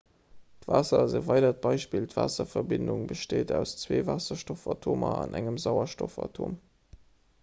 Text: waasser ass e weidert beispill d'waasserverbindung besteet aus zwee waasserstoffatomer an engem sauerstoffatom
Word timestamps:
waasser 0.67 0.97
ass 1.01 1.13
e 1.19 1.19
weidert 1.31 1.59
beispill 1.65 2.07
d'waasserverbindung 2.13 3.03
besteet 3.11 3.53
aus 3.59 3.75
zwee 3.83 4.01
waasserstoffatomer 4.07 5.13
an 5.21 5.37
engem 5.41 5.63
sauerstoffatom 5.67 6.57